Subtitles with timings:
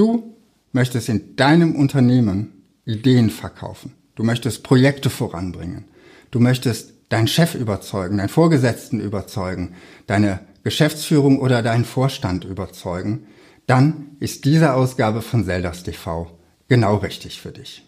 [0.00, 0.34] Du
[0.72, 3.92] möchtest in deinem Unternehmen Ideen verkaufen.
[4.14, 5.84] Du möchtest Projekte voranbringen.
[6.30, 9.74] Du möchtest deinen Chef überzeugen, deinen Vorgesetzten überzeugen,
[10.06, 13.26] deine Geschäftsführung oder deinen Vorstand überzeugen.
[13.66, 16.30] Dann ist diese Ausgabe von Zeldas TV
[16.66, 17.84] genau richtig für dich.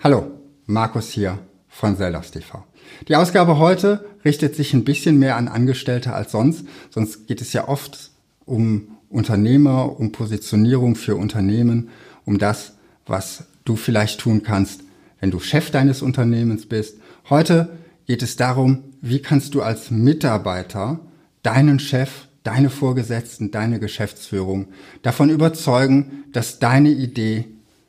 [0.00, 1.38] Hallo, Markus hier
[1.68, 2.64] von Zeldas TV.
[3.06, 6.66] Die Ausgabe heute richtet sich ein bisschen mehr an Angestellte als sonst.
[6.90, 8.11] Sonst geht es ja oft
[8.44, 11.90] um Unternehmer, um Positionierung für Unternehmen,
[12.24, 12.74] um das,
[13.06, 14.82] was du vielleicht tun kannst,
[15.20, 16.98] wenn du Chef deines Unternehmens bist.
[17.28, 17.70] Heute
[18.06, 21.00] geht es darum, wie kannst du als Mitarbeiter
[21.42, 24.68] deinen Chef, deine Vorgesetzten, deine Geschäftsführung
[25.02, 27.46] davon überzeugen, dass deine Idee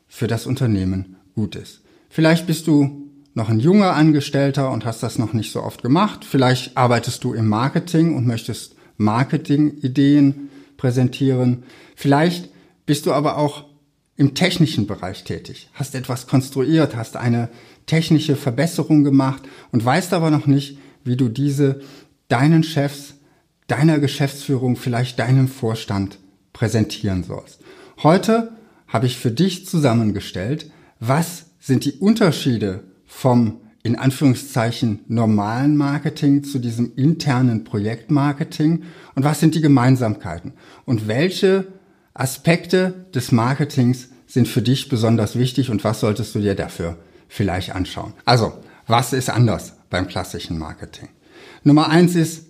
[0.07, 1.81] für das Unternehmen gut ist.
[2.09, 6.23] Vielleicht bist du noch ein junger Angestellter und hast das noch nicht so oft gemacht.
[6.23, 11.63] Vielleicht arbeitest du im Marketing und möchtest Marketing-Ideen präsentieren.
[11.95, 12.49] Vielleicht
[12.85, 13.65] bist du aber auch
[14.15, 17.49] im technischen Bereich tätig, hast etwas konstruiert, hast eine
[17.85, 21.81] technische Verbesserung gemacht und weißt aber noch nicht, wie du diese
[22.27, 23.15] deinen Chefs,
[23.67, 26.19] deiner Geschäftsführung, vielleicht deinem Vorstand
[26.53, 27.59] präsentieren sollst.
[28.01, 28.51] Heute
[28.87, 36.57] habe ich für dich zusammengestellt, was sind die Unterschiede vom in Anführungszeichen normalen Marketing zu
[36.57, 40.53] diesem internen Projektmarketing und was sind die Gemeinsamkeiten
[40.85, 41.67] und welche
[42.13, 47.75] Aspekte des Marketings sind für dich besonders wichtig und was solltest du dir dafür vielleicht
[47.75, 48.13] anschauen.
[48.25, 48.53] Also,
[48.87, 51.09] was ist anders beim klassischen Marketing?
[51.63, 52.45] Nummer eins ist,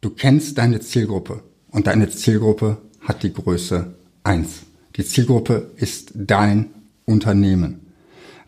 [0.00, 4.62] du kennst deine Zielgruppe und deine Zielgruppe hat die Größe eins.
[4.96, 6.70] Die Zielgruppe ist dein
[7.04, 7.80] Unternehmen.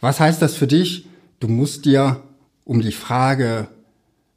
[0.00, 1.06] Was heißt das für dich?
[1.40, 2.22] Du musst dir
[2.68, 3.66] um die Frage,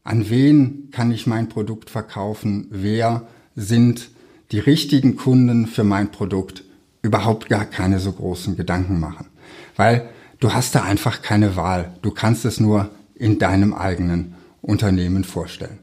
[0.05, 4.09] an wen kann ich mein Produkt verkaufen, wer sind
[4.53, 6.63] die richtigen Kunden für mein Produkt,
[7.01, 9.27] überhaupt gar keine so großen Gedanken machen.
[9.75, 10.09] Weil
[10.39, 11.91] du hast da einfach keine Wahl.
[12.03, 15.79] Du kannst es nur in deinem eigenen Unternehmen vorstellen.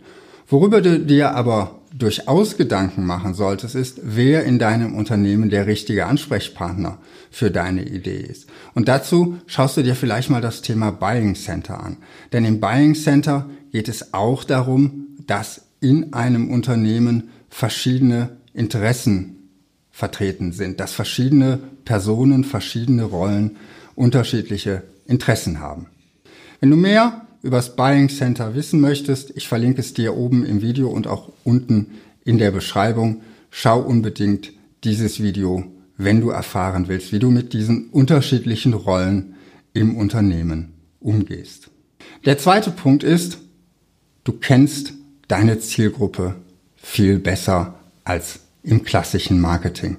[0.47, 6.07] Worüber du dir aber durchaus Gedanken machen solltest, ist, wer in deinem Unternehmen der richtige
[6.07, 6.99] Ansprechpartner
[7.31, 8.49] für deine Idee ist.
[8.75, 11.99] Und dazu schaust du dir vielleicht mal das Thema Buying Center an.
[12.33, 19.51] Denn im Buying Center geht es auch darum, dass in einem Unternehmen verschiedene Interessen
[19.91, 23.57] vertreten sind, dass verschiedene Personen, verschiedene Rollen
[23.95, 25.87] unterschiedliche Interessen haben.
[26.61, 30.63] Wenn du mehr über das Buying Center wissen möchtest, ich verlinke es dir oben im
[30.63, 31.93] Video und auch unten
[32.25, 33.23] in der Beschreibung.
[33.51, 34.53] Schau unbedingt
[34.85, 35.65] dieses Video,
[35.97, 39.35] wenn du erfahren willst, wie du mit diesen unterschiedlichen Rollen
[39.73, 41.71] im Unternehmen umgehst.
[42.25, 43.39] Der zweite Punkt ist,
[44.25, 44.95] du kennst
[45.29, 46.35] deine Zielgruppe
[46.77, 49.97] viel besser als im klassischen Marketing.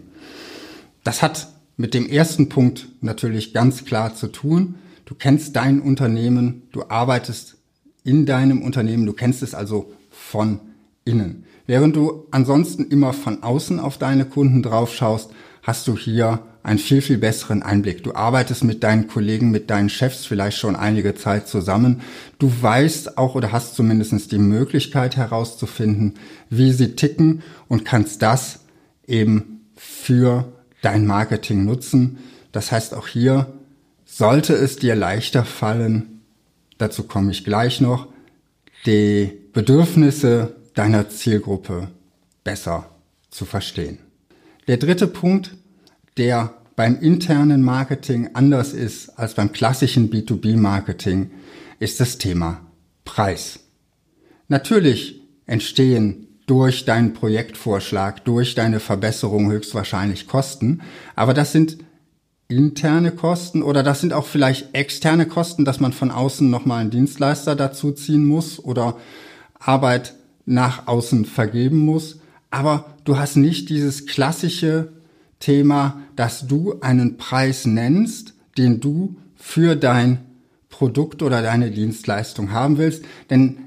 [1.03, 4.75] Das hat mit dem ersten Punkt natürlich ganz klar zu tun.
[5.09, 7.57] Du kennst dein Unternehmen, du arbeitest
[8.03, 10.59] in deinem Unternehmen, du kennst es also von
[11.03, 11.45] innen.
[11.65, 15.31] Während du ansonsten immer von außen auf deine Kunden drauf schaust,
[15.63, 18.03] hast du hier einen viel, viel besseren Einblick.
[18.03, 22.01] Du arbeitest mit deinen Kollegen, mit deinen Chefs vielleicht schon einige Zeit zusammen.
[22.37, 26.19] Du weißt auch oder hast zumindest die Möglichkeit herauszufinden,
[26.51, 28.59] wie sie ticken und kannst das
[29.07, 30.53] eben für
[30.83, 32.19] dein Marketing nutzen.
[32.51, 33.58] Das heißt, auch hier
[34.09, 36.21] sollte es dir leichter fallen,
[36.77, 38.07] dazu komme ich gleich noch,
[38.85, 41.89] die Bedürfnisse deiner Zielgruppe
[42.43, 42.89] besser
[43.29, 43.99] zu verstehen.
[44.67, 45.55] Der dritte Punkt,
[46.17, 51.31] der beim internen Marketing anders ist als beim klassischen B2B-Marketing,
[51.79, 52.61] ist das Thema
[53.05, 53.59] Preis.
[54.47, 60.81] Natürlich entstehen durch deinen Projektvorschlag, durch deine Verbesserung höchstwahrscheinlich Kosten.
[61.15, 61.77] Aber das sind
[62.49, 66.89] interne Kosten oder das sind auch vielleicht externe Kosten, dass man von außen nochmal einen
[66.89, 68.97] Dienstleister dazu ziehen muss oder
[69.59, 70.15] Arbeit
[70.45, 72.19] nach außen vergeben muss.
[72.49, 74.91] Aber du hast nicht dieses klassische
[75.39, 80.18] Thema, dass du einen Preis nennst, den du für dein
[80.69, 83.06] Produkt oder deine Dienstleistung haben willst.
[83.29, 83.57] Denn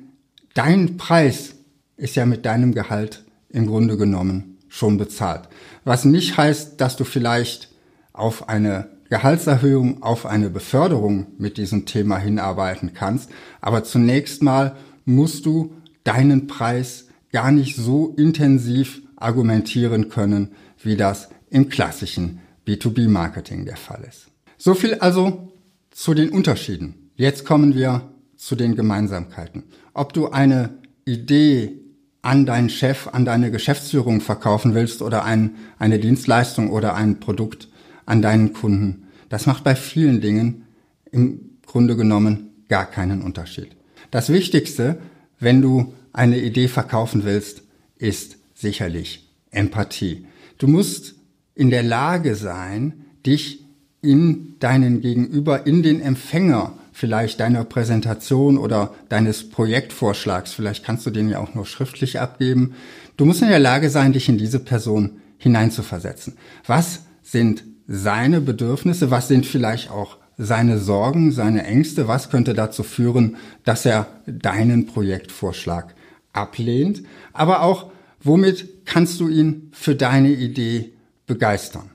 [0.55, 1.55] dein Preis
[1.97, 5.49] ist ja mit deinem Gehalt im Grunde genommen schon bezahlt.
[5.85, 7.72] Was nicht heißt, dass du vielleicht
[8.13, 13.31] auf eine Gehaltserhöhung, auf eine Beförderung mit diesem Thema hinarbeiten kannst.
[13.61, 15.75] Aber zunächst mal musst du
[16.05, 24.05] deinen Preis gar nicht so intensiv argumentieren können, wie das im klassischen B2B-Marketing der Fall
[24.09, 24.29] ist.
[24.57, 25.53] So viel also
[25.91, 27.11] zu den Unterschieden.
[27.17, 29.65] Jetzt kommen wir zu den Gemeinsamkeiten.
[29.95, 30.71] Ob du eine
[31.05, 31.79] Idee
[32.23, 37.69] an deinen Chef, an deine Geschäftsführung verkaufen willst oder ein, eine Dienstleistung oder ein Produkt
[38.07, 39.09] an deinen Kunden.
[39.29, 40.65] Das macht bei vielen Dingen
[41.11, 43.69] im Grunde genommen gar keinen Unterschied.
[44.11, 44.99] Das Wichtigste,
[45.39, 47.63] wenn du eine Idee verkaufen willst,
[47.97, 50.27] ist sicherlich Empathie.
[50.59, 51.15] Du musst
[51.55, 53.65] in der Lage sein, dich
[54.01, 61.11] in deinen Gegenüber, in den Empfänger vielleicht deiner Präsentation oder deines Projektvorschlags, vielleicht kannst du
[61.11, 62.75] den ja auch nur schriftlich abgeben.
[63.17, 66.35] Du musst in der Lage sein, dich in diese Person hineinzuversetzen.
[66.67, 69.11] Was sind seine Bedürfnisse?
[69.11, 72.09] Was sind vielleicht auch seine Sorgen, seine Ängste?
[72.09, 75.95] Was könnte dazu führen, dass er deinen Projektvorschlag
[76.33, 77.03] ablehnt?
[77.35, 77.91] Aber auch,
[78.23, 80.95] womit kannst du ihn für deine Idee
[81.27, 81.91] begeistern?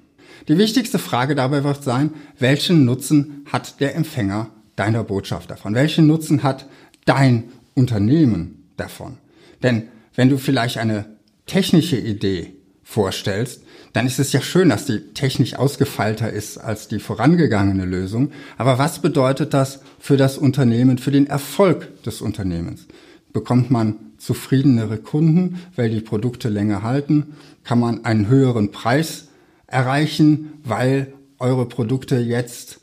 [0.48, 5.74] Die wichtigste Frage dabei wird sein, welchen Nutzen hat der Empfänger deiner Botschaft davon?
[5.74, 6.68] Welchen Nutzen hat
[7.06, 9.18] dein Unternehmen davon?
[9.64, 11.06] Denn wenn du vielleicht eine
[11.48, 12.57] technische Idee
[12.88, 18.32] vorstellst, dann ist es ja schön, dass die technisch ausgefeilter ist als die vorangegangene Lösung.
[18.58, 22.88] Aber was bedeutet das für das Unternehmen, für den Erfolg des Unternehmens?
[23.34, 27.36] Bekommt man zufriedenere Kunden, weil die Produkte länger halten?
[27.66, 29.28] Kann man einen höheren Preis
[29.68, 32.80] erreichen, weil eure Produkte jetzt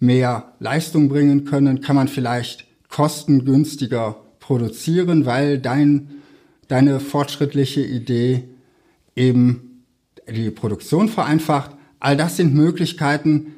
[0.00, 1.80] mehr Leistung bringen können?
[1.80, 6.10] Kann man vielleicht kostengünstiger produzieren, weil dein,
[6.66, 8.48] deine fortschrittliche Idee
[9.16, 9.84] eben
[10.28, 11.72] die Produktion vereinfacht?
[12.00, 13.54] All das sind Möglichkeiten,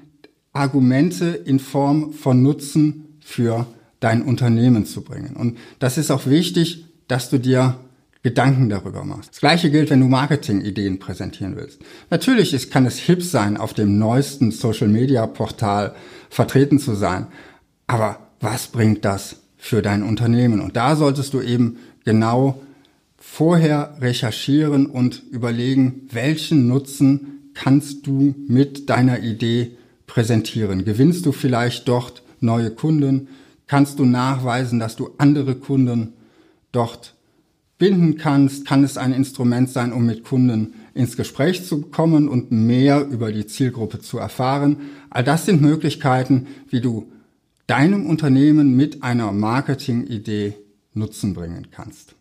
[0.53, 3.67] Argumente in Form von Nutzen für
[4.01, 5.37] dein Unternehmen zu bringen.
[5.37, 7.79] Und das ist auch wichtig, dass du dir
[8.23, 9.31] Gedanken darüber machst.
[9.31, 11.81] Das gleiche gilt, wenn du Marketingideen präsentieren willst.
[12.11, 15.95] Natürlich ist, kann es hip sein, auf dem neuesten Social-Media-Portal
[16.29, 17.29] vertreten zu sein.
[17.87, 20.61] Aber was bringt das für dein Unternehmen?
[20.61, 22.61] Und da solltest du eben genau
[23.19, 29.73] vorher recherchieren und überlegen, welchen Nutzen kannst du mit deiner Idee
[30.07, 30.85] präsentieren?
[30.85, 33.29] Gewinnst du vielleicht dort neue Kunden?
[33.67, 36.13] Kannst du nachweisen, dass du andere Kunden
[36.73, 37.15] dort
[37.79, 42.51] binden kannst, kann es ein Instrument sein, um mit Kunden ins Gespräch zu kommen und
[42.51, 44.79] mehr über die Zielgruppe zu erfahren.
[45.11, 47.13] All das sind Möglichkeiten, wie du
[47.67, 50.55] deinem Unternehmen mit einer Marketingidee
[50.95, 52.16] Nutzen bringen kannst.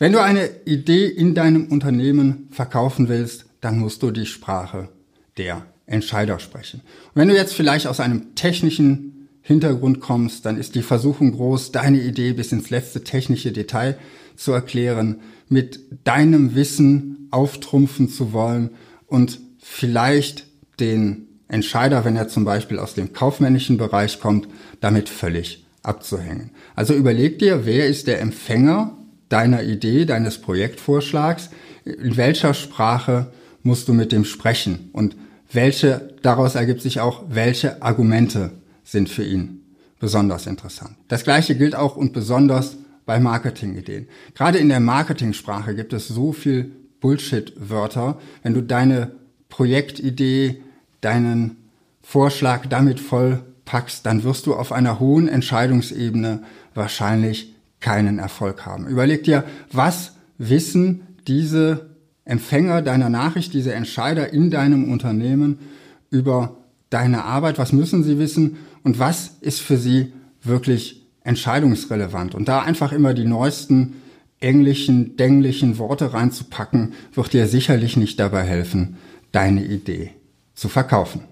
[0.00, 4.88] Wenn du eine Idee in deinem Unternehmen verkaufen willst, dann musst du die Sprache
[5.36, 6.80] der Entscheider sprechen.
[7.08, 11.72] Und wenn du jetzt vielleicht aus einem technischen Hintergrund kommst, dann ist die Versuchung groß,
[11.72, 13.98] deine Idee bis ins letzte technische Detail
[14.36, 15.20] zu erklären,
[15.50, 18.70] mit deinem Wissen auftrumpfen zu wollen
[19.06, 20.46] und vielleicht
[20.80, 24.48] den Entscheider, wenn er zum Beispiel aus dem kaufmännischen Bereich kommt,
[24.80, 26.52] damit völlig abzuhängen.
[26.74, 28.96] Also überleg dir, wer ist der Empfänger
[29.30, 31.48] deiner Idee, deines Projektvorschlags,
[31.84, 33.28] in welcher Sprache
[33.62, 35.16] musst du mit dem sprechen und
[35.50, 38.50] welche, daraus ergibt sich auch, welche Argumente
[38.84, 39.62] sind für ihn
[39.98, 40.96] besonders interessant.
[41.08, 44.08] Das gleiche gilt auch und besonders bei Marketingideen.
[44.34, 48.18] Gerade in der Marketingsprache gibt es so viel Bullshit-Wörter.
[48.42, 49.12] Wenn du deine
[49.48, 50.62] Projektidee,
[51.00, 51.56] deinen
[52.02, 56.42] Vorschlag damit voll packst, dann wirst du auf einer hohen Entscheidungsebene
[56.74, 58.86] wahrscheinlich keinen Erfolg haben.
[58.86, 61.90] Überleg dir, was wissen diese
[62.24, 65.58] Empfänger deiner Nachricht, diese Entscheider in deinem Unternehmen
[66.10, 66.56] über
[66.90, 72.34] deine Arbeit, was müssen sie wissen und was ist für sie wirklich entscheidungsrelevant.
[72.34, 73.96] Und da einfach immer die neuesten
[74.40, 78.96] englischen, dänglichen Worte reinzupacken, wird dir sicherlich nicht dabei helfen,
[79.32, 80.10] deine Idee
[80.54, 81.22] zu verkaufen.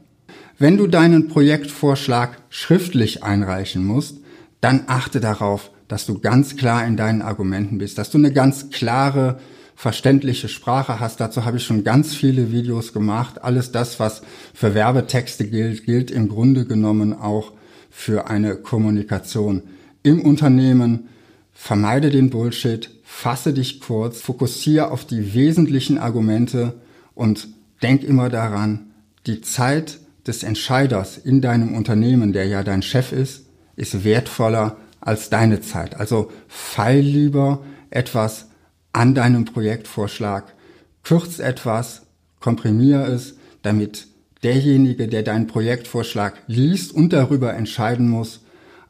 [0.58, 4.18] Wenn du deinen Projektvorschlag schriftlich einreichen musst,
[4.60, 8.70] dann achte darauf, dass du ganz klar in deinen Argumenten bist, dass du eine ganz
[8.70, 9.40] klare,
[9.74, 11.20] verständliche Sprache hast.
[11.20, 13.42] Dazu habe ich schon ganz viele Videos gemacht.
[13.42, 17.52] Alles das, was für Werbetexte gilt, gilt im Grunde genommen auch
[17.90, 19.62] für eine Kommunikation
[20.02, 21.08] im Unternehmen,
[21.52, 26.74] vermeide den Bullshit, fasse dich kurz, fokussiere auf die wesentlichen Argumente
[27.14, 27.48] und
[27.82, 28.90] denk immer daran,
[29.26, 34.76] die Zeit des Entscheiders in deinem Unternehmen, der ja dein Chef ist, ist wertvoller
[35.08, 35.98] als deine Zeit.
[35.98, 38.48] Also feil lieber etwas
[38.92, 40.54] an deinem Projektvorschlag,
[41.02, 42.02] kürz etwas,
[42.40, 44.06] komprimier es, damit
[44.42, 48.42] derjenige, der deinen Projektvorschlag liest und darüber entscheiden muss,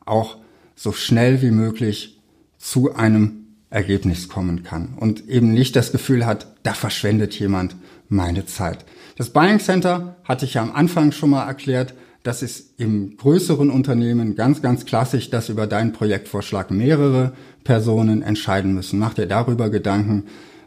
[0.04, 0.38] auch
[0.74, 2.18] so schnell wie möglich
[2.58, 7.76] zu einem Ergebnis kommen kann und eben nicht das Gefühl hat, da verschwendet jemand
[8.08, 8.84] meine Zeit.
[9.16, 11.94] Das Buying Center hatte ich ja am Anfang schon mal erklärt.
[12.22, 17.32] Das ist im größeren Unternehmen ganz, ganz klassisch, dass über deinen Projektvorschlag mehrere
[17.64, 18.98] Personen entscheiden müssen.
[18.98, 20.24] Mach dir darüber Gedanken,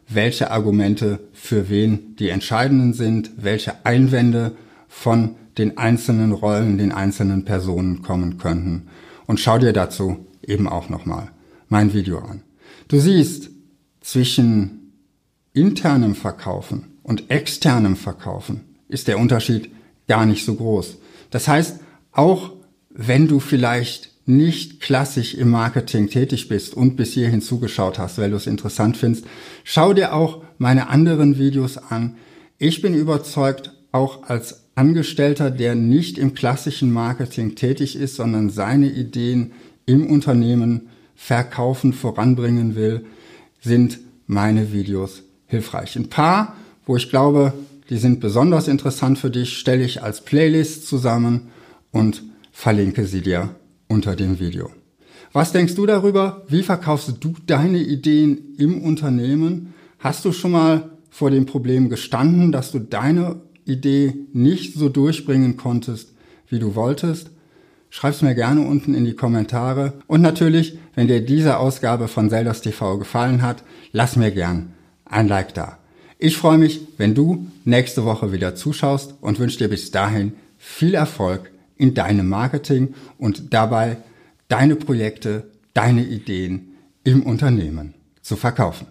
[0.07, 4.53] welche Argumente für wen die entscheidenden sind, welche Einwände
[4.87, 8.87] von den einzelnen Rollen, den einzelnen Personen kommen könnten.
[9.27, 11.29] Und schau dir dazu eben auch nochmal
[11.69, 12.41] mein Video an.
[12.87, 13.49] Du siehst,
[14.01, 14.93] zwischen
[15.53, 19.69] internem Verkaufen und externem Verkaufen ist der Unterschied
[20.07, 20.97] gar nicht so groß.
[21.31, 21.79] Das heißt,
[22.11, 22.51] auch
[22.89, 28.29] wenn du vielleicht nicht klassisch im Marketing tätig bist und bis hierhin zugeschaut hast, weil
[28.29, 29.25] du es interessant findest,
[29.63, 32.17] schau dir auch meine anderen Videos an.
[32.59, 38.89] Ich bin überzeugt, auch als Angestellter, der nicht im klassischen Marketing tätig ist, sondern seine
[38.89, 39.51] Ideen
[39.85, 43.05] im Unternehmen verkaufen, voranbringen will,
[43.59, 45.95] sind meine Videos hilfreich.
[45.95, 47.53] Ein paar, wo ich glaube,
[47.91, 51.49] die sind besonders interessant für dich, stelle ich als Playlist zusammen
[51.91, 53.55] und verlinke sie dir
[53.89, 54.71] unter dem Video.
[55.33, 56.45] Was denkst du darüber?
[56.47, 59.73] Wie verkaufst du deine Ideen im Unternehmen?
[59.99, 65.57] Hast du schon mal vor dem Problem gestanden, dass du deine Idee nicht so durchbringen
[65.57, 66.13] konntest,
[66.47, 67.31] wie du wolltest?
[67.89, 69.95] Schreib's mir gerne unten in die Kommentare.
[70.07, 74.71] Und natürlich, wenn dir diese Ausgabe von Zeldas TV gefallen hat, lass mir gern
[75.03, 75.80] ein Like da.
[76.23, 80.93] Ich freue mich, wenn du nächste Woche wieder zuschaust und wünsche dir bis dahin viel
[80.93, 83.97] Erfolg in deinem Marketing und dabei
[84.47, 88.85] deine Projekte, deine Ideen im Unternehmen zu verkaufen.